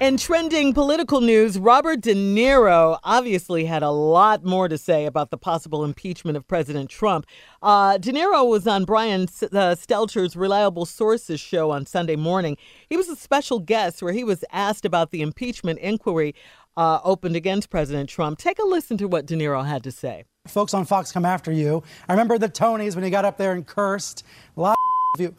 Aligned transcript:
In 0.00 0.16
trending 0.16 0.74
political 0.74 1.20
news, 1.20 1.58
Robert 1.58 2.02
De 2.02 2.14
Niro 2.14 3.00
obviously 3.02 3.64
had 3.64 3.82
a 3.82 3.90
lot 3.90 4.44
more 4.44 4.68
to 4.68 4.78
say 4.78 5.06
about 5.06 5.30
the 5.30 5.36
possible 5.36 5.84
impeachment 5.84 6.36
of 6.36 6.46
President 6.46 6.88
Trump. 6.88 7.26
Uh, 7.62 7.98
De 7.98 8.12
Niro 8.12 8.48
was 8.48 8.68
on 8.68 8.84
Brian 8.84 9.22
uh, 9.22 9.26
Stelter's 9.74 10.36
Reliable 10.36 10.86
Sources 10.86 11.40
show 11.40 11.72
on 11.72 11.84
Sunday 11.84 12.14
morning. 12.14 12.56
He 12.88 12.96
was 12.96 13.08
a 13.08 13.16
special 13.16 13.58
guest 13.58 14.00
where 14.00 14.12
he 14.12 14.22
was 14.22 14.44
asked 14.52 14.84
about 14.84 15.10
the 15.10 15.20
impeachment 15.20 15.80
inquiry 15.80 16.32
uh, 16.76 17.00
opened 17.02 17.34
against 17.34 17.68
President 17.68 18.08
Trump. 18.08 18.38
Take 18.38 18.60
a 18.60 18.64
listen 18.64 18.98
to 18.98 19.08
what 19.08 19.26
De 19.26 19.34
Niro 19.34 19.66
had 19.66 19.82
to 19.82 19.90
say. 19.90 20.22
Folks 20.46 20.74
on 20.74 20.84
Fox 20.84 21.10
come 21.10 21.24
after 21.24 21.50
you. 21.50 21.82
I 22.08 22.12
remember 22.12 22.38
the 22.38 22.48
Tonys 22.48 22.94
when 22.94 23.02
he 23.02 23.10
got 23.10 23.24
up 23.24 23.36
there 23.36 23.50
and 23.50 23.66
cursed. 23.66 24.22
A 24.56 24.60
lot 24.60 24.76
of 25.16 25.20
you. 25.20 25.34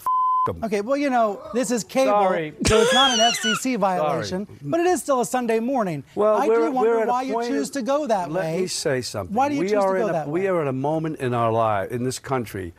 Okay, 0.64 0.82
well, 0.82 0.98
you 0.98 1.10
know, 1.10 1.42
this 1.54 1.72
is 1.72 1.84
cable, 1.84 2.12
Sorry. 2.12 2.54
so 2.68 2.82
it's 2.82 2.94
not 2.94 3.12
an 3.12 3.20
FCC 3.20 3.78
violation, 3.80 4.48
but 4.62 4.80
it 4.80 4.86
is 4.88 5.02
still 5.02 5.22
a 5.22 5.26
Sunday 5.26 5.60
morning. 5.60 6.04
Well, 6.16 6.36
I 6.38 6.48
we're, 6.48 6.66
do 6.68 6.72
wonder 6.72 6.90
we're 6.92 7.02
at 7.02 7.08
why 7.08 7.22
you 7.24 7.42
choose 7.44 7.68
of- 7.70 7.74
to 7.74 7.82
go 7.82 8.08
that 8.08 8.32
let 8.32 8.44
way. 8.44 8.52
Let 8.54 8.62
me 8.62 8.68
say 8.68 9.02
something. 9.02 9.36
Why 9.36 9.50
do 9.50 9.56
you 9.56 9.62
we 9.62 9.68
choose 9.68 9.74
are 9.84 9.94
to 9.94 10.00
go 10.00 10.04
in 10.06 10.10
a, 10.10 10.14
that 10.14 10.28
We 10.30 10.42
way? 10.42 10.48
are 10.48 10.62
at 10.62 10.68
a 10.68 10.74
moment 10.74 11.20
in 11.20 11.34
our 11.34 11.52
life, 11.52 11.92
in 11.92 12.04
this 12.04 12.20
country, 12.20 12.74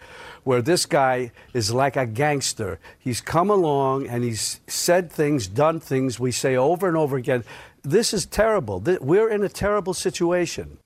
where 0.44 0.62
this 0.62 0.86
guy 0.86 1.32
is 1.54 1.72
like 1.72 1.97
a 1.97 2.06
gangster. 2.06 2.78
He's 2.98 3.20
come 3.20 3.50
along 3.50 4.06
and 4.06 4.25
he's 4.25 4.60
said 4.66 5.10
things, 5.12 5.47
done 5.47 5.80
things 5.80 6.19
we 6.20 6.32
say 6.32 6.56
over 6.56 6.88
and 6.88 6.97
over 6.97 7.16
again. 7.16 7.44
This 7.82 8.12
is 8.12 8.26
terrible. 8.26 8.80
We're 9.00 9.28
in 9.30 9.42
a 9.42 9.48
terrible 9.48 9.94
situation. 9.94 10.78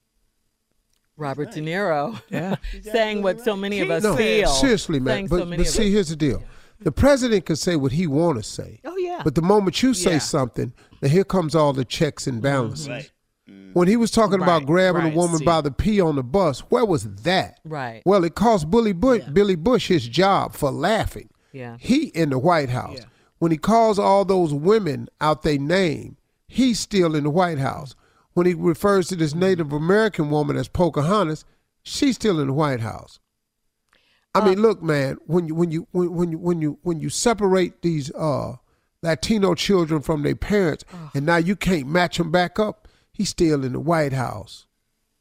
Robert 1.17 1.53
De 1.53 1.61
Niro 1.61 2.21
Yeah. 2.29 2.57
saying 2.83 3.23
what 3.23 3.41
so 3.41 3.55
many 3.57 3.81
of 3.81 3.91
us 3.91 4.03
no, 4.03 4.17
feel. 4.17 4.49
seriously, 4.49 4.99
man. 4.99 5.15
Saying 5.15 5.29
so 5.29 5.39
But, 5.39 5.49
many 5.49 5.63
but 5.63 5.71
see, 5.71 5.87
us- 5.87 5.93
here's 5.93 6.09
the 6.09 6.17
deal: 6.17 6.43
the 6.81 6.93
president 6.93 7.47
can 7.47 7.57
say 7.57 7.77
what 7.77 7.93
he 7.93 8.07
want 8.07 8.39
to 8.39 8.43
say. 8.43 8.81
Oh 8.85 8.97
yeah. 8.97 9.23
But 9.25 9.35
the 9.35 9.43
moment 9.43 9.83
you 9.83 9.95
say 9.95 10.13
Yeah. 10.13 10.19
something, 10.19 10.73
then 11.01 11.11
here 11.11 11.25
comes 11.25 11.55
all 11.55 11.73
the 11.73 11.85
checks 11.85 12.27
and 12.27 12.37
mm-hmm. 12.37 12.43
balances. 12.43 12.89
Right. 12.89 13.11
Mm. 13.49 13.75
When 13.75 13.89
he 13.89 13.97
was 13.97 14.11
talking 14.11 14.43
about 14.43 14.67
grabbing 14.67 15.03
right, 15.03 15.13
a 15.13 15.17
woman 15.17 15.39
see. 15.39 15.45
by 15.45 15.61
the 15.61 15.71
pee 15.71 16.01
on 16.01 16.17
the 16.17 16.23
bus, 16.23 16.61
where 16.71 16.85
was 16.85 17.05
that? 17.05 17.61
Right. 17.65 18.03
Well, 18.05 18.25
it 18.25 18.35
cost 18.35 18.71
Billy 18.71 18.93
Bush, 18.93 19.23
Billy 19.33 19.57
Bush 19.57 19.89
his 19.89 20.09
job 20.09 20.55
for 20.55 20.71
laughing. 20.71 21.29
Yeah. 21.53 21.77
He 21.79 22.07
in 22.09 22.31
the 22.31 22.39
White 22.39 22.71
House. 22.71 23.01
When 23.39 23.53
he 23.53 23.59
calls 23.59 23.99
all 23.99 24.25
those 24.25 24.55
women 24.55 25.09
out 25.21 25.43
their 25.43 25.59
name, 25.59 26.17
he's 26.49 26.81
still 26.81 27.15
in 27.15 27.25
the 27.25 27.31
White 27.31 27.59
House. 27.59 27.95
When 28.33 28.47
he 28.47 28.55
refers 28.55 29.09
to 29.09 29.17
this 29.17 29.33
mm-hmm. 29.33 29.41
Native 29.41 29.73
American 29.73 30.31
woman 30.31 30.57
as 30.57 30.69
Pocahontas, 30.69 31.45
she's 31.83 32.17
still 32.17 32.41
in 32.41 32.49
the 32.49 32.53
White 32.53 32.81
House. 32.81 33.21
I 34.35 34.41
Uh, 34.41 34.47
mean, 34.47 34.61
look, 34.63 34.83
man. 34.83 35.17
When 35.27 35.47
you 35.47 35.55
when 35.55 35.71
you 35.71 35.87
when, 35.93 36.13
when 36.15 36.33
you 36.33 36.39
when 36.39 36.61
you 36.61 36.79
when 36.83 37.01
you 37.01 37.09
separate 37.09 37.83
these 37.83 38.11
uh, 38.15 38.57
Latino 39.03 39.55
children 39.55 40.01
from 40.03 40.23
their 40.23 40.35
parents, 40.37 40.85
and 41.15 41.25
now 41.27 41.37
you 41.37 41.57
can't 41.57 41.87
match 41.87 42.19
them 42.19 42.31
back 42.31 42.59
up, 42.59 42.89
he's 43.13 43.29
still 43.29 43.65
in 43.65 43.73
the 43.73 43.81
White 43.81 44.13
House. 44.13 44.67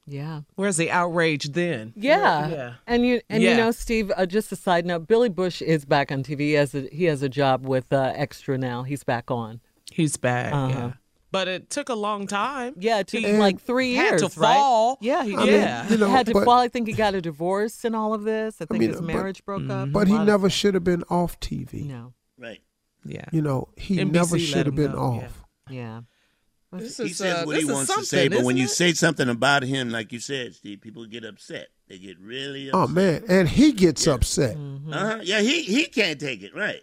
Yeah. 0.05 0.41
Where's 0.55 0.75
the 0.77 0.91
outrage 0.91 1.51
then? 1.53 1.93
Yeah. 1.95 2.49
Yeah. 2.49 2.73
And 2.87 3.05
you 3.05 3.21
and 3.29 3.41
you 3.43 3.55
know, 3.55 3.71
Steve, 3.71 4.11
uh, 4.17 4.25
just 4.25 4.51
a 4.51 4.55
side 4.55 4.85
note, 4.85 5.07
Billy 5.07 5.29
Bush 5.29 5.61
is 5.61 5.85
back 5.85 6.11
on 6.11 6.23
TV. 6.23 6.39
He 6.39 6.51
has 6.53 6.73
a, 6.75 6.81
he 6.91 7.05
has 7.05 7.21
a 7.21 7.29
job 7.29 7.65
with 7.65 7.91
uh, 7.93 8.11
Extra 8.15 8.57
now. 8.57 8.83
He's 8.83 9.03
back 9.03 9.31
on. 9.31 9.61
He's 9.91 10.17
back. 10.17 10.51
Uh-huh. 10.53 10.67
Yeah. 10.69 10.91
But 11.33 11.47
it 11.47 11.69
took 11.69 11.89
a 11.89 11.95
long 11.95 12.27
time. 12.27 12.75
Yeah, 12.77 12.99
it 12.99 13.07
took 13.07 13.21
He 13.21 13.33
like 13.33 13.59
three 13.59 13.95
had 13.95 14.19
years, 14.19 14.33
to 14.33 14.39
right? 14.39 14.53
fall. 14.55 14.99
Yeah, 15.01 15.23
he 15.23 15.35
I 15.35 15.45
did. 15.45 15.61
mean, 15.83 15.91
you 15.91 15.97
know, 15.97 16.09
had 16.11 16.27
to 16.27 16.33
but- 16.33 16.45
fall. 16.45 16.59
I 16.59 16.67
think 16.67 16.87
he 16.87 16.93
got 16.93 17.15
a 17.15 17.21
divorce 17.21 17.83
and 17.83 17.95
all 17.95 18.13
of 18.13 18.23
this. 18.23 18.57
I 18.61 18.65
think 18.65 18.79
mean, 18.79 18.89
his 18.91 19.01
but- 19.01 19.07
marriage 19.07 19.43
broke 19.43 19.67
up. 19.69 19.91
But 19.91 20.07
he 20.07 20.17
never 20.17 20.49
should 20.49 20.75
have 20.75 20.83
been 20.83 21.03
off 21.09 21.39
TV. 21.39 21.85
No. 21.87 22.13
Right. 22.37 22.61
Yeah. 23.03 23.25
You 23.31 23.41
know, 23.41 23.69
he 23.75 23.97
NBC 23.97 24.11
never 24.11 24.39
should 24.39 24.65
have 24.67 24.75
been 24.75 24.91
know, 24.93 25.15
yeah. 25.19 25.25
off. 25.25 25.43
Yeah. 25.69 26.01
This 26.71 26.97
He 26.97 27.03
is, 27.05 27.17
says 27.17 27.35
uh, 27.41 27.45
what 27.45 27.53
this 27.55 27.65
he 27.65 27.71
wants 27.71 27.95
to 27.95 28.03
say, 28.05 28.27
but 28.29 28.37
when 28.43 28.55
isn't 28.55 28.57
you 28.57 28.63
it? 28.65 28.69
say 28.69 28.93
something 28.93 29.29
about 29.29 29.61
him, 29.63 29.89
like 29.91 30.11
you 30.11 30.19
said, 30.19 30.55
Steve, 30.55 30.81
people 30.81 31.05
get 31.05 31.23
upset. 31.23 31.67
They 31.87 31.99
get 31.99 32.19
really 32.19 32.69
upset. 32.69 32.81
Oh 32.81 32.87
man, 32.87 33.23
and 33.27 33.47
he 33.49 33.73
gets 33.73 34.07
upset. 34.07 34.55
Mm-hmm. 34.57 34.91
Uh-huh. 34.93 35.19
Yeah, 35.23 35.41
he 35.41 35.61
he 35.63 35.85
can't 35.85 36.19
take 36.19 36.41
it, 36.41 36.55
right? 36.55 36.81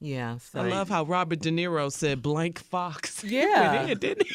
Yeah. 0.00 0.38
So 0.38 0.60
I 0.60 0.68
love 0.68 0.88
how 0.88 1.04
Robert 1.04 1.40
De 1.40 1.50
Niro 1.50 1.90
said 1.90 2.20
blank 2.22 2.58
fox. 2.58 3.22
Yeah. 3.24 3.86
in, 3.86 3.98
didn't 3.98 4.26
he? 4.26 4.34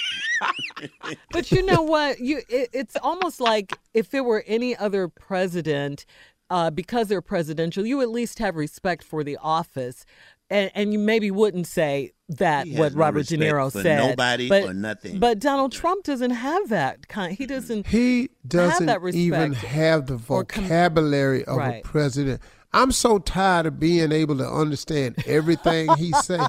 But 1.32 1.52
you 1.52 1.64
know 1.66 1.82
what? 1.82 2.20
You 2.20 2.42
it, 2.50 2.70
it's 2.74 2.96
almost 3.04 3.40
like 3.42 3.78
if 3.94 4.14
it 4.14 4.22
were 4.22 4.44
any 4.48 4.76
other 4.76 5.08
president, 5.08 6.06
uh, 6.50 6.70
because 6.72 7.08
they're 7.10 7.22
presidential, 7.22 7.86
you 7.86 8.02
at 8.02 8.10
least 8.10 8.40
have 8.40 8.56
respect 8.56 9.04
for 9.04 9.24
the 9.24 9.38
office. 9.42 10.06
And, 10.52 10.72
and 10.74 10.92
you 10.92 10.98
maybe 10.98 11.30
wouldn't 11.30 11.68
say 11.68 12.14
that 12.30 12.66
He 12.66 12.72
has 12.72 12.80
what 12.80 12.94
no 12.94 13.00
Robert 13.00 13.28
De 13.28 13.38
Niro 13.38 13.72
for 13.72 13.84
said. 13.84 13.98
nobody 14.00 14.50
but, 14.50 14.64
or 14.64 14.74
nothing. 14.74 15.20
But 15.20 15.38
Donald 15.38 15.72
Trump 15.72 16.04
doesn't 16.06 16.32
have 16.32 16.70
that 16.70 17.08
kind. 17.08 17.38
He 17.38 17.46
doesn't. 17.46 17.86
He 17.86 18.30
doesn't 18.48 18.88
that 18.88 19.00
respect 19.04 19.22
even 19.22 19.54
have 19.54 20.08
the 20.08 20.16
or 20.28 20.44
com- 20.46 20.64
vocabulary 20.64 21.46
of 21.46 21.58
Right. 21.58 21.86
a 21.86 21.88
president. 21.88 22.42
I'm 22.74 22.92
so 22.92 23.18
tired 23.20 23.66
of 23.66 23.80
being 23.80 24.12
able 24.12 24.38
to 24.38 24.48
understand 24.48 25.24
everything 25.26 25.90
he 25.98 26.12
say. 26.14 26.40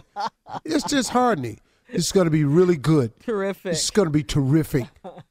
It's 0.64 0.84
disheartening. 0.84 1.61
It's 1.93 2.12
going 2.12 2.26
to 2.26 2.31
be 2.31 2.44
really 2.44 2.76
good. 2.76 3.19
Terrific. 3.20 3.72
It's 3.72 3.90
going 3.90 4.06
to 4.06 4.12
be 4.12 4.22
terrific. 4.22 4.84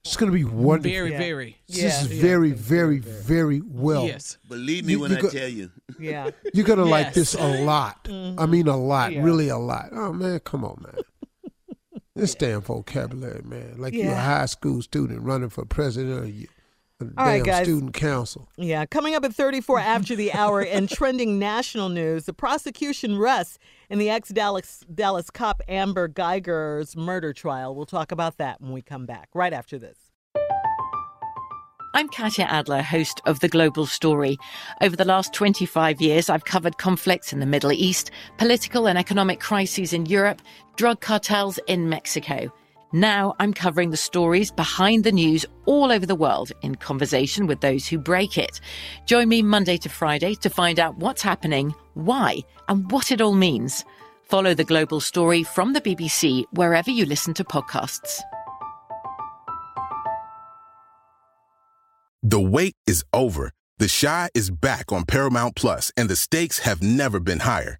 It's 0.03 0.17
going 0.17 0.29
to 0.31 0.37
be 0.37 0.43
wonderful. 0.43 0.91
Very, 0.91 1.11
very. 1.11 1.57
It's 1.69 1.77
just 1.79 2.09
very, 2.09 2.51
very, 2.51 2.99
very 2.99 3.61
well. 3.63 4.05
Yes. 4.05 4.37
Believe 4.49 4.83
me 4.85 4.93
You- 4.93 4.99
when 4.99 5.11
you 5.11 5.17
I 5.17 5.21
go- 5.21 5.29
tell 5.29 5.47
you. 5.47 5.71
Yeah. 5.97 6.31
You're 6.53 6.65
going 6.65 6.79
to 6.79 6.85
like 6.85 7.13
this 7.13 7.33
a 7.33 7.63
lot. 7.63 8.03
Mm-hmm. 8.05 8.39
I 8.39 8.45
mean, 8.45 8.67
a 8.67 8.75
lot. 8.75 9.13
Really 9.13 9.47
a 9.47 9.57
lot. 9.57 9.89
Oh, 9.93 10.11
man, 10.11 10.39
come 10.39 10.65
on, 10.65 10.83
man. 10.83 11.01
This 12.15 12.35
damn 12.35 12.59
vocabulary, 12.61 13.41
man. 13.45 13.75
Like 13.77 13.93
you're 13.93 14.11
a 14.11 14.15
high 14.19 14.47
school 14.47 14.81
student 14.81 15.21
running 15.21 15.47
for 15.49 15.63
president 15.63 16.19
of 16.23 16.29
you. 16.29 16.47
A 16.49 16.58
All 17.01 17.25
right, 17.25 17.43
guys. 17.43 17.63
student 17.63 17.93
council. 17.93 18.49
Yeah, 18.57 18.85
coming 18.85 19.15
up 19.15 19.23
at 19.23 19.33
34 19.33 19.79
after 19.79 20.15
the 20.17 20.33
hour 20.33 20.59
and 20.59 20.89
trending 20.91 21.39
national 21.39 21.87
news, 21.87 22.25
the 22.25 22.33
prosecution 22.33 23.17
rests 23.17 23.57
in 23.89 23.99
the 23.99 24.09
ex-Dallas 24.09 24.83
Dallas 24.93 25.29
cop 25.29 25.61
Amber 25.69 26.09
Guyger's 26.09 26.97
murder 26.97 27.31
trial. 27.31 27.73
We'll 27.73 27.85
talk 27.85 28.11
about 28.11 28.37
that 28.37 28.59
when 28.59 28.73
we 28.73 28.81
come 28.81 29.05
back, 29.05 29.29
right 29.33 29.53
after 29.53 29.79
this. 29.79 29.97
I'm 31.95 32.09
Katya 32.09 32.45
Adler, 32.45 32.81
host 32.81 33.21
of 33.25 33.39
The 33.39 33.47
Global 33.47 33.85
Story. 33.85 34.37
Over 34.81 34.95
the 34.95 35.05
last 35.05 35.33
25 35.33 36.01
years, 36.01 36.29
I've 36.29 36.45
covered 36.45 36.77
conflicts 36.77 37.33
in 37.33 37.39
the 37.39 37.45
Middle 37.45 37.71
East, 37.71 38.11
political 38.37 38.87
and 38.87 38.97
economic 38.97 39.39
crises 39.39 39.91
in 39.91 40.05
Europe, 40.05 40.41
drug 40.75 41.01
cartels 41.01 41.59
in 41.65 41.89
Mexico. 41.89 42.51
Now 42.91 43.35
I'm 43.39 43.53
covering 43.53 43.91
the 43.91 43.97
stories 43.97 44.51
behind 44.51 45.03
the 45.03 45.11
news 45.11 45.45
all 45.65 45.91
over 45.91 46.07
the 46.07 46.15
world 46.15 46.51
in 46.63 46.73
conversation 46.73 47.45
with 47.45 47.61
those 47.61 47.87
who 47.87 47.99
break 47.99 48.35
it. 48.35 48.59
Join 49.05 49.29
me 49.29 49.43
Monday 49.43 49.77
to 49.77 49.89
Friday 49.89 50.33
to 50.35 50.49
find 50.49 50.79
out 50.79 50.97
what's 50.97 51.21
happening, 51.21 51.75
why, 51.93 52.39
and 52.67 52.91
what 52.91 53.11
it 53.11 53.21
all 53.21 53.33
means. 53.33 53.85
Follow 54.23 54.55
The 54.55 54.63
Global 54.63 54.99
Story 54.99 55.43
from 55.43 55.73
the 55.73 55.81
BBC 55.81 56.45
wherever 56.53 56.89
you 56.89 57.05
listen 57.05 57.35
to 57.35 57.43
podcasts. 57.43 58.21
The 62.23 62.41
wait 62.41 62.75
is 62.87 63.03
over. 63.13 63.51
The 63.77 63.87
Chi 63.87 64.29
is 64.33 64.49
back 64.49 64.91
on 64.91 65.05
Paramount 65.05 65.55
Plus, 65.55 65.91
and 65.95 66.09
the 66.09 66.15
stakes 66.15 66.59
have 66.59 66.81
never 66.81 67.19
been 67.19 67.39
higher. 67.39 67.79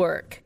Network. 0.00 0.42